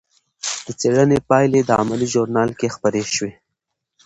[0.65, 3.31] د څېړنې پایلې د علمي ژورنال کې خپرې شوې.